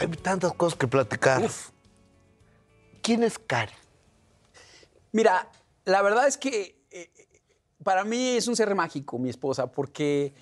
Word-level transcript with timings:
Hay 0.00 0.08
tantas 0.08 0.52
cosas 0.54 0.78
que 0.78 0.86
platicar. 0.88 1.42
Uf. 1.44 1.68
¿Quién 3.02 3.22
es 3.22 3.38
Karen? 3.38 3.74
Mira, 5.12 5.48
la 5.84 6.02
verdad 6.02 6.26
es 6.26 6.36
que 6.36 6.82
eh, 6.90 7.10
para 7.84 8.04
mí 8.04 8.36
es 8.36 8.48
un 8.48 8.56
ser 8.56 8.74
mágico, 8.74 9.18
mi 9.18 9.30
esposa, 9.30 9.66
porque 9.66 10.32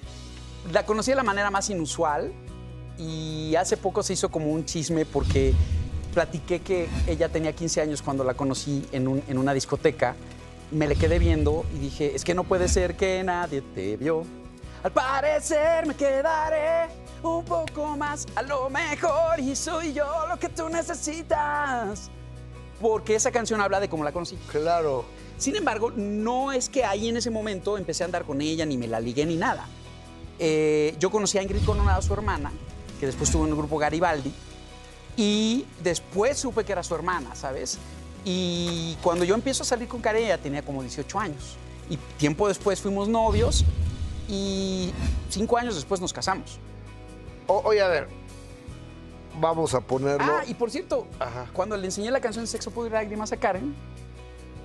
la 0.73 0.85
conocí 0.85 1.11
de 1.11 1.17
la 1.17 1.23
manera 1.23 1.51
más 1.51 1.71
inusual 1.71 2.33
y 2.99 3.55
hace 3.57 3.77
poco 3.77 4.03
se 4.03 4.13
hizo 4.15 4.31
como 4.31 4.53
un 4.53 4.65
chisme 4.65 5.05
porque 5.07 5.55
platiqué 6.13 6.61
que 6.61 6.89
ella 7.07 7.29
tenía 7.29 7.53
15 7.55 7.81
años 7.81 8.03
cuando 8.03 8.25
la 8.25 8.35
conocí 8.35 8.87
en, 8.93 9.09
un- 9.09 9.23
en 9.29 9.39
una 9.39 9.55
discoteca. 9.55 10.17
Me 10.71 10.87
le 10.87 10.97
quedé 10.97 11.19
viendo 11.19 11.65
y 11.75 11.79
dije, 11.79 12.15
es 12.15 12.25
que 12.25 12.35
no 12.35 12.45
puede 12.45 12.69
ser 12.69 12.97
que 12.97 13.23
nadie 13.25 13.63
te 13.63 13.97
vio. 13.97 14.25
Al 14.83 14.93
parecer 14.93 15.87
me 15.87 15.95
quedaré 15.95 16.89
un 17.23 17.45
poco 17.45 17.97
más 17.97 18.27
a 18.35 18.43
lo 18.43 18.71
mejor 18.71 19.41
y 19.41 19.55
soy 19.57 19.93
yo 19.93 20.27
lo 20.29 20.39
que 20.39 20.49
tú 20.49 20.69
necesitas. 20.69 22.11
Porque 22.81 23.15
esa 23.15 23.31
canción 23.31 23.61
habla 23.61 23.81
de 23.81 23.89
cómo 23.89 24.05
la 24.05 24.13
conocí. 24.13 24.37
Claro. 24.51 25.05
Sin 25.37 25.57
embargo, 25.57 25.93
no 25.95 26.53
es 26.53 26.69
que 26.69 26.85
ahí 26.85 27.09
en 27.09 27.17
ese 27.17 27.31
momento 27.31 27.79
empecé 27.79 28.05
a 28.05 28.07
andar 28.07 28.25
con 28.25 28.41
ella, 28.41 28.65
ni 28.67 28.77
me 28.77 28.87
la 28.87 29.01
ligué, 29.01 29.27
ni 29.27 29.37
nada. 29.37 29.67
Eh, 30.39 30.95
yo 30.99 31.11
conocí 31.11 31.39
a 31.39 31.43
Ingrid 31.43 31.65
Coronado, 31.65 32.01
su 32.03 32.13
hermana, 32.13 32.53
que 33.01 33.07
después 33.07 33.29
estuvo 33.29 33.45
en 33.45 33.51
el 33.51 33.57
grupo 33.57 33.79
Garibaldi, 33.79 34.33
y 35.17 35.65
después 35.83 36.39
supe 36.39 36.65
que 36.65 36.73
era 36.73 36.83
su 36.83 36.95
hermana, 36.95 37.35
¿sabes? 37.35 37.79
Y 38.25 38.97
cuando 39.03 39.25
yo 39.25 39.35
empiezo 39.35 39.65
a 39.65 39.67
salir 39.67 39.89
con 39.89 40.01
Karen, 40.01 40.25
ella 40.25 40.39
tenía 40.39 40.63
como 40.63 40.83
18 40.83 41.19
años. 41.19 41.57
Y 41.91 41.97
tiempo 42.19 42.47
después 42.47 42.81
fuimos 42.81 43.09
novios 43.09 43.65
y 44.29 44.93
cinco 45.31 45.57
años 45.57 45.75
después 45.75 46.01
nos 46.01 46.13
casamos. 46.13 46.59
O- 47.49 47.63
oye, 47.65 47.83
a 47.83 47.89
ver. 47.89 48.09
Vamos 49.41 49.75
a 49.75 49.81
ponerlo. 49.81 50.25
Ah, 50.33 50.43
y 50.47 50.55
por 50.55 50.71
cierto, 50.71 51.07
Ajá. 51.21 51.47
cuando 51.53 51.77
le 51.77 51.85
enseñé 51.87 52.11
la 52.11 52.21
canción 52.21 52.47
Sexo, 52.47 52.71
Pudor 52.71 52.91
y 52.91 52.95
Lágrimas 52.95 53.31
a 53.33 53.37
Karen, 53.37 53.75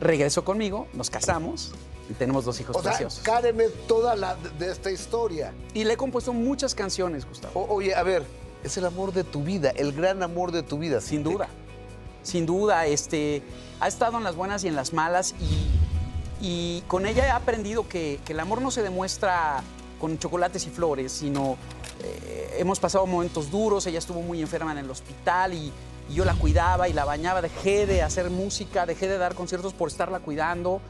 regresó 0.01 0.43
conmigo, 0.43 0.87
nos 0.93 1.09
casamos 1.11 1.71
y 2.09 2.13
tenemos 2.13 2.43
dos 2.45 2.59
hijos 2.59 2.75
o 2.75 2.81
sea, 2.81 2.91
preciosos. 2.91 3.19
Karen 3.23 3.61
es 3.61 3.71
toda 3.87 4.15
la 4.15 4.35
de, 4.35 4.49
de 4.51 4.71
esta 4.71 4.89
historia. 4.89 5.53
Y 5.73 5.83
le 5.83 5.93
he 5.93 5.97
compuesto 5.97 6.33
muchas 6.33 6.73
canciones, 6.73 7.27
Gustavo. 7.27 7.59
O- 7.59 7.75
oye, 7.75 7.93
a 7.93 8.01
ver, 8.03 8.23
es 8.63 8.75
el 8.77 8.85
amor 8.85 9.13
de 9.13 9.23
tu 9.23 9.43
vida, 9.43 9.69
el 9.75 9.93
gran 9.93 10.23
amor 10.23 10.51
de 10.51 10.63
tu 10.63 10.79
vida. 10.79 11.01
Sin 11.01 11.23
duda. 11.23 11.47
Sin 12.23 12.45
duda, 12.47 12.85
este, 12.87 13.43
ha 13.79 13.87
estado 13.87 14.17
en 14.17 14.23
las 14.23 14.35
buenas 14.35 14.63
y 14.63 14.69
en 14.69 14.75
las 14.75 14.91
malas 14.93 15.35
y, 15.39 15.67
y 16.41 16.81
con 16.87 17.05
ella 17.05 17.27
he 17.27 17.29
aprendido 17.31 17.87
que, 17.87 18.19
que 18.25 18.33
el 18.33 18.39
amor 18.39 18.61
no 18.61 18.71
se 18.71 18.81
demuestra 18.81 19.61
con 20.03 20.19
chocolates 20.19 20.67
y 20.67 20.69
flores, 20.69 21.13
sino 21.13 21.55
eh, 22.03 22.57
hemos 22.57 22.77
pasado 22.77 23.05
momentos 23.05 23.49
duros, 23.49 23.87
ella 23.87 23.99
estuvo 23.99 24.21
muy 24.21 24.41
enferma 24.41 24.73
en 24.73 24.79
el 24.79 24.91
hospital 24.91 25.53
y, 25.53 25.71
y 26.09 26.13
yo 26.13 26.25
la 26.25 26.33
cuidaba 26.33 26.89
y 26.89 26.93
la 26.93 27.05
bañaba, 27.05 27.41
dejé 27.41 27.85
de 27.85 28.01
hacer 28.01 28.29
música, 28.29 28.85
dejé 28.85 29.07
de 29.07 29.17
dar 29.17 29.33
conciertos 29.33 29.71
por 29.71 29.87
estarla 29.87 30.19
cuidando 30.19 30.81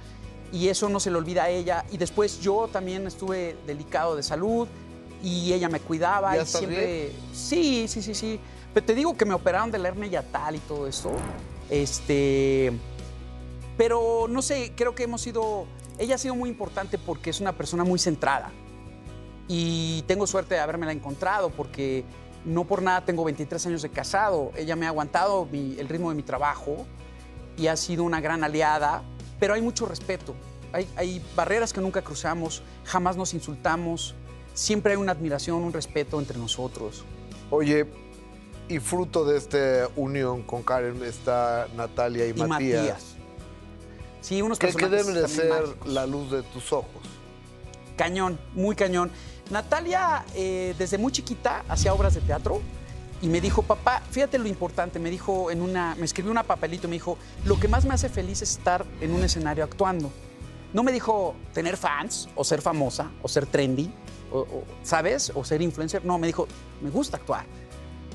y 0.51 0.69
eso 0.69 0.89
no 0.89 0.99
se 0.99 1.11
le 1.11 1.17
olvida 1.17 1.43
a 1.43 1.49
ella. 1.49 1.85
Y 1.91 1.97
después 1.97 2.39
yo 2.39 2.67
también 2.73 3.05
estuve 3.05 3.55
delicado 3.67 4.15
de 4.15 4.23
salud 4.23 4.67
y 5.21 5.53
ella 5.53 5.69
me 5.69 5.79
cuidaba 5.79 6.35
¿Ya 6.35 6.41
y 6.41 6.45
siempre... 6.47 7.11
Sí, 7.35 7.87
sí, 7.87 8.01
sí, 8.01 8.15
sí. 8.15 8.39
Pero 8.73 8.83
te 8.83 8.95
digo 8.95 9.15
que 9.15 9.25
me 9.25 9.35
operaron 9.35 9.69
de 9.69 9.77
la 9.77 9.89
hernia 9.89 10.07
yatal 10.07 10.55
y 10.55 10.59
todo 10.59 10.87
esto. 10.87 11.11
Este... 11.69 12.73
Pero 13.77 14.25
no 14.27 14.41
sé, 14.41 14.73
creo 14.75 14.95
que 14.95 15.03
hemos 15.03 15.21
sido... 15.21 15.67
Ella 15.99 16.15
ha 16.15 16.17
sido 16.17 16.33
muy 16.33 16.49
importante 16.49 16.97
porque 16.97 17.29
es 17.29 17.41
una 17.41 17.51
persona 17.51 17.83
muy 17.83 17.99
centrada. 17.99 18.51
Y 19.47 20.03
tengo 20.03 20.25
suerte 20.27 20.55
de 20.55 20.61
habérmela 20.61 20.91
encontrado 20.91 21.49
porque 21.49 22.03
no 22.45 22.65
por 22.65 22.81
nada 22.81 23.03
tengo 23.05 23.23
23 23.23 23.65
años 23.67 23.81
de 23.81 23.89
casado. 23.89 24.51
Ella 24.55 24.75
me 24.75 24.85
ha 24.85 24.89
aguantado 24.89 25.45
mi- 25.51 25.75
el 25.79 25.87
ritmo 25.89 26.09
de 26.09 26.15
mi 26.15 26.23
trabajo 26.23 26.85
y 27.57 27.67
ha 27.67 27.75
sido 27.77 28.03
una 28.03 28.21
gran 28.21 28.43
aliada, 28.43 29.03
pero 29.39 29.53
hay 29.53 29.61
mucho 29.61 29.85
respeto. 29.85 30.33
Hay, 30.71 30.87
hay 30.95 31.21
barreras 31.35 31.71
que 31.71 31.81
nunca 31.81 32.01
cruzamos, 32.01 32.63
jamás 32.83 33.15
nos 33.15 33.33
insultamos, 33.33 34.15
siempre 34.55 34.93
hay 34.93 34.97
una 34.97 35.11
admiración, 35.11 35.57
un 35.61 35.71
respeto 35.73 36.19
entre 36.19 36.37
nosotros. 36.39 37.03
Oye, 37.51 37.85
y 38.69 38.79
fruto 38.79 39.23
de 39.25 39.37
esta 39.37 39.89
unión 39.95 40.41
con 40.41 40.63
Karen 40.63 41.03
está 41.03 41.67
Natalia 41.75 42.25
y, 42.25 42.29
Y 42.29 42.33
Matías. 42.33 42.49
Matías. 42.49 43.03
Sí, 44.21 44.41
unos 44.41 44.57
Que, 44.57 44.71
deben 44.71 45.13
de 45.13 45.27
ser 45.27 45.49
mágicos. 45.49 45.87
la 45.87 46.07
luz 46.07 46.31
de 46.31 46.41
tus 46.43 46.71
ojos. 46.73 47.03
Cañón, 47.97 48.39
muy 48.53 48.75
cañón. 48.75 49.11
Natalia, 49.49 50.25
eh, 50.35 50.73
desde 50.77 50.97
muy 50.97 51.11
chiquita, 51.11 51.63
hacía 51.67 51.93
obras 51.93 52.13
de 52.15 52.21
teatro 52.21 52.61
y 53.21 53.27
me 53.27 53.39
dijo, 53.41 53.61
papá, 53.61 54.01
fíjate 54.11 54.37
lo 54.37 54.47
importante, 54.47 54.99
me 54.99 55.09
dijo 55.09 55.51
en 55.51 55.61
una, 55.61 55.95
me 55.95 56.05
escribió 56.05 56.31
una 56.31 56.43
papelito 56.43 56.87
me 56.87 56.93
dijo, 56.95 57.17
lo 57.45 57.59
que 57.59 57.67
más 57.67 57.85
me 57.85 57.93
hace 57.93 58.09
feliz 58.09 58.41
es 58.41 58.51
estar 58.51 58.85
en 59.01 59.13
un 59.13 59.23
escenario 59.23 59.63
actuando. 59.63 60.11
No 60.73 60.81
me 60.83 60.91
dijo 60.91 61.35
tener 61.53 61.77
fans 61.77 62.27
o 62.35 62.43
ser 62.43 62.61
famosa 62.61 63.11
o 63.21 63.27
ser 63.27 63.45
trendy, 63.45 63.93
o- 64.31 64.39
o, 64.39 64.63
¿sabes? 64.81 65.31
O 65.35 65.43
ser 65.45 65.61
influencer. 65.61 66.03
No, 66.03 66.17
me 66.17 66.25
dijo, 66.27 66.47
me 66.81 66.89
gusta 66.89 67.17
actuar. 67.17 67.45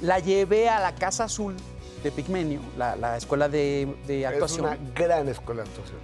La 0.02 0.18
llevé 0.18 0.68
a 0.68 0.80
la 0.80 0.94
Casa 0.94 1.24
Azul 1.24 1.54
de 2.02 2.10
Pigmenio, 2.10 2.60
la, 2.76 2.96
la 2.96 3.16
escuela 3.16 3.48
de, 3.48 3.96
de 4.06 4.26
actuación 4.26 4.66
Es 4.72 4.78
una 4.80 4.90
gran 4.92 5.28
escuela 5.28 5.62
de 5.62 5.68
actuación. 5.68 5.98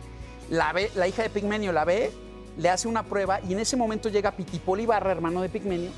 la, 0.51 0.73
ve, 0.73 0.91
la 0.95 1.09
hija 1.09 1.23
de 1.25 1.31
Pigmenio 1.31 1.73
la 1.73 1.85
ve, 1.85 2.13
le 2.57 2.71
hace 2.71 2.89
una 2.89 3.03
prueba 3.03 3.41
y 3.49 3.53
en 3.53 3.61
ese 3.61 3.77
momento 3.77 4.09
llega 4.09 4.31
Pitipol 4.33 4.81
Ibarra, 4.81 5.13
hermano 5.13 5.43
de 5.43 5.49
Pigmenio, 5.49 5.91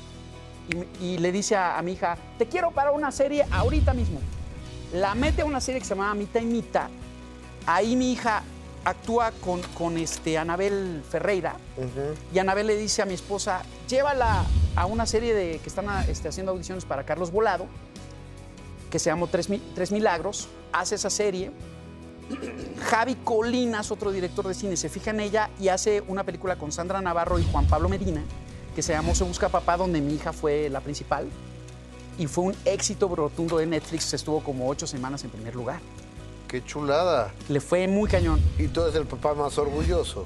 y, 1.01 1.17
le 1.17 1.31
dice 1.31 1.55
a, 1.55 1.77
a 1.77 1.81
mi 1.81 1.93
hija, 1.93 2.17
te 2.37 2.47
quiero 2.47 2.71
para 2.71 2.91
una 2.91 3.11
serie 3.11 3.45
ahorita 3.51 3.93
mismo. 3.93 4.19
La 4.93 5.15
mete 5.15 5.41
a 5.41 5.45
una 5.45 5.61
serie 5.61 5.79
que 5.79 5.85
se 5.85 5.95
llamaba 5.95 6.13
Mita 6.13 6.39
y 6.39 6.45
Mita. 6.45 6.89
Ahí 7.65 7.95
mi 7.95 8.11
hija 8.11 8.43
actúa 8.87 9.31
con, 9.43 9.61
con 9.77 9.97
este, 9.97 10.37
Anabel 10.37 11.03
Ferreira 11.09 11.57
y 12.33 12.39
Anabel 12.39 12.67
le 12.67 12.77
dice 12.77 13.01
a 13.01 13.05
mi 13.05 13.13
esposa, 13.13 13.61
llévala 13.87 14.45
a 14.75 14.85
una 14.85 15.05
serie 15.05 15.33
de, 15.33 15.59
que 15.59 15.67
están 15.67 15.87
este, 16.07 16.29
haciendo 16.29 16.53
audiciones 16.53 16.85
para 16.85 17.05
Carlos 17.05 17.31
Volado, 17.31 17.67
que 18.89 18.99
se 18.99 19.09
llama 19.09 19.27
Tres, 19.29 19.49
Tres 19.75 19.91
Milagros, 19.91 20.47
hace 20.71 20.95
esa 20.95 21.09
serie. 21.09 21.51
Javi 22.83 23.15
Colinas, 23.15 23.91
otro 23.91 24.11
director 24.11 24.47
de 24.47 24.53
cine, 24.53 24.77
se 24.77 24.89
fija 24.89 25.11
en 25.11 25.19
ella 25.19 25.49
y 25.59 25.69
hace 25.69 26.03
una 26.07 26.23
película 26.23 26.57
con 26.57 26.71
Sandra 26.71 27.01
Navarro 27.01 27.39
y 27.39 27.43
Juan 27.51 27.67
Pablo 27.67 27.89
Medina, 27.89 28.23
que 28.75 28.81
se 28.81 28.93
llamó 28.93 29.15
Se 29.15 29.23
Busca 29.23 29.49
Papá, 29.49 29.77
donde 29.77 30.01
mi 30.01 30.15
hija 30.15 30.33
fue 30.33 30.69
la 30.69 30.81
principal. 30.81 31.27
Y 32.17 32.27
fue 32.27 32.45
un 32.45 32.55
éxito 32.65 33.13
rotundo 33.13 33.57
de 33.57 33.65
Netflix, 33.65 34.13
estuvo 34.13 34.41
como 34.41 34.67
ocho 34.67 34.87
semanas 34.87 35.23
en 35.23 35.29
primer 35.29 35.55
lugar. 35.55 35.79
Qué 36.47 36.63
chulada. 36.63 37.33
Le 37.49 37.59
fue 37.59 37.87
muy 37.87 38.09
cañón. 38.09 38.39
Y 38.57 38.67
tú 38.67 38.81
eres 38.81 38.95
el 38.95 39.05
papá 39.05 39.33
más 39.33 39.57
orgulloso. 39.57 40.25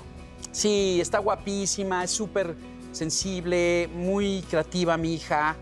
Sí, 0.51 0.99
está 1.01 1.19
guapísima, 1.19 2.03
es 2.03 2.11
súper 2.11 2.55
sensible, 2.91 3.89
muy 3.93 4.43
creativa 4.49 4.97
mi 4.97 5.15
hija. 5.15 5.55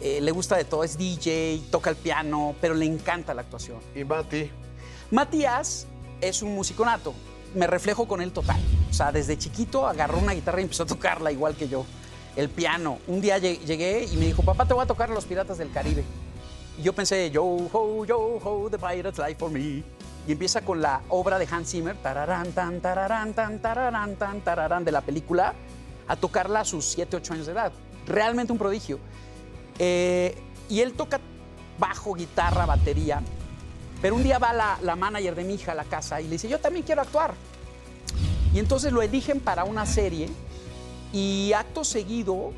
Eh, 0.00 0.20
le 0.20 0.30
gusta 0.30 0.56
de 0.56 0.64
todo, 0.64 0.84
es 0.84 0.96
DJ, 0.96 1.60
toca 1.70 1.90
el 1.90 1.96
piano, 1.96 2.54
pero 2.60 2.74
le 2.74 2.86
encanta 2.86 3.34
la 3.34 3.42
actuación. 3.42 3.78
Y 3.94 4.04
Mati, 4.04 4.50
Matías 5.10 5.86
es 6.20 6.42
un 6.42 6.54
músico 6.54 6.84
nato. 6.84 7.14
Me 7.54 7.66
reflejo 7.66 8.06
con 8.06 8.20
él 8.22 8.32
total. 8.32 8.60
O 8.90 8.92
sea, 8.92 9.10
desde 9.12 9.36
chiquito 9.38 9.86
agarró 9.86 10.18
una 10.18 10.32
guitarra 10.32 10.60
y 10.60 10.64
empezó 10.64 10.84
a 10.84 10.86
tocarla 10.86 11.32
igual 11.32 11.56
que 11.56 11.68
yo. 11.68 11.84
El 12.36 12.48
piano. 12.48 12.98
Un 13.08 13.20
día 13.20 13.38
lle- 13.38 13.58
llegué 13.64 14.04
y 14.04 14.16
me 14.16 14.26
dijo, 14.26 14.42
papá, 14.42 14.66
te 14.66 14.74
voy 14.74 14.84
a 14.84 14.86
tocar 14.86 15.10
los 15.10 15.24
Piratas 15.24 15.58
del 15.58 15.72
Caribe. 15.72 16.04
Y 16.78 16.82
yo 16.82 16.92
pensé, 16.94 17.30
yo 17.30 17.44
ho, 17.44 18.04
yo 18.04 18.68
the 18.70 18.78
pirates 18.78 19.18
lie 19.18 19.34
for 19.34 19.50
me. 19.50 19.82
Y 20.28 20.32
empieza 20.32 20.60
con 20.60 20.80
la 20.80 21.00
obra 21.08 21.38
de 21.38 21.48
Hans 21.50 21.70
Zimmer, 21.70 21.96
tararán, 21.96 22.52
tan, 22.52 22.80
tararán, 22.80 23.32
tan, 23.34 23.58
tararán, 23.60 24.14
tan, 24.16 24.40
tararán, 24.42 24.84
de 24.84 24.92
la 24.92 25.00
película, 25.00 25.54
a 26.06 26.14
tocarla 26.16 26.60
a 26.60 26.64
sus 26.64 26.84
7, 26.84 27.16
8 27.16 27.32
años 27.34 27.46
de 27.46 27.52
edad. 27.52 27.72
Realmente 28.06 28.52
un 28.52 28.58
prodigio. 28.58 29.00
Eh, 29.78 30.36
y 30.68 30.80
él 30.80 30.92
toca 30.92 31.18
bajo, 31.78 32.14
guitarra, 32.14 32.64
batería. 32.66 33.22
Pero 34.00 34.14
un 34.14 34.22
día 34.22 34.38
va 34.38 34.52
la, 34.52 34.96
manager 34.96 35.34
de 35.34 35.44
mi 35.44 35.54
hija 35.54 35.72
a 35.72 35.74
la 35.74 35.84
casa 35.84 36.20
y 36.20 36.24
le 36.24 36.30
dice, 36.30 36.48
yo 36.48 36.58
también 36.58 36.84
quiero 36.84 37.02
actuar. 37.02 37.34
Y 38.52 38.58
entonces 38.58 38.92
lo 38.92 39.02
eligen 39.02 39.40
para 39.40 39.64
una 39.64 39.86
serie 39.86 40.28
y 41.12 41.52
acto 41.52 41.84
seguido 41.84 42.52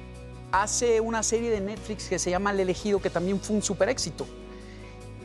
hace 0.52 1.00
una 1.00 1.22
serie 1.22 1.50
de 1.50 1.60
Netflix 1.60 2.08
que 2.08 2.18
se 2.18 2.30
llama 2.30 2.50
El 2.52 2.60
elegido, 2.60 3.00
que 3.00 3.10
también 3.10 3.40
fue 3.40 3.56
un 3.56 3.62
super 3.62 3.88
éxito. 3.88 4.26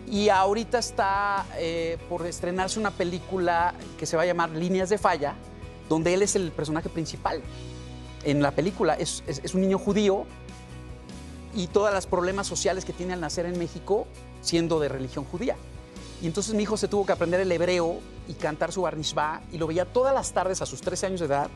Y 0.10 0.30
ahorita 0.30 0.80
está 0.80 1.46
eh, 1.58 1.98
por 2.08 2.26
estrenarse 2.26 2.80
una 2.80 2.92
película 2.92 3.74
que 4.00 4.06
se 4.06 4.16
va 4.16 4.24
a 4.24 4.26
llamar 4.26 4.50
Líneas 4.52 4.90
de 4.90 4.98
Falla, 4.98 5.36
donde 5.90 6.14
él 6.14 6.22
es 6.22 6.36
el 6.36 6.52
personaje 6.52 6.90
principal 6.90 7.42
en 8.24 8.42
la 8.42 8.52
película. 8.52 8.94
Es, 8.96 9.24
un 9.54 9.62
niño 9.62 9.78
judío 9.78 10.26
y 11.54 11.68
todos 11.68 11.94
los 11.94 12.08
problemas 12.08 12.48
sociales 12.48 12.86
que 12.86 12.94
tiene 12.94 13.14
al 13.14 13.22
nacer 13.22 13.46
en 13.46 13.58
México 13.60 14.08
siendo 14.42 14.80
de 14.80 14.90
religión 14.90 15.26
judía. 15.26 15.56
Y 16.22 16.28
entonces 16.28 16.54
mi 16.54 16.64
hijo 16.64 16.78
se 16.78 16.88
tuvo 16.88 17.06
que 17.06 17.12
aprender 17.12 17.40
el 17.40 17.52
hebreo 17.52 18.00
y 18.28 18.34
cantar 18.34 18.72
su 18.72 18.82
barnishbá 18.82 19.42
y 19.52 19.58
lo 19.58 19.68
veía 19.68 19.86
todas 19.86 20.14
las 20.14 20.32
tardes 20.34 20.62
a 20.62 20.66
sus 20.66 20.82
13 20.82 21.06
años 21.06 21.20
de 21.20 21.28
edad 21.28 21.50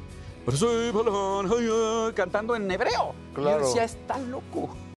cantando 2.16 2.56
en 2.56 2.70
hebreo. 2.70 3.14
Y 3.38 3.42
yo 3.42 3.60
decía, 3.60 3.84
está 3.84 4.18
loco. 4.18 4.70